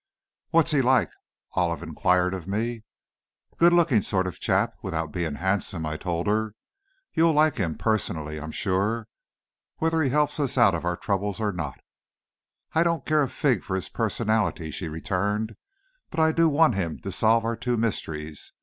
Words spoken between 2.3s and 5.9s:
of me. "Good looking sort of chap, without being handsome,"